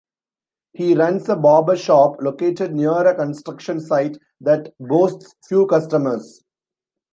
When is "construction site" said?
3.13-4.17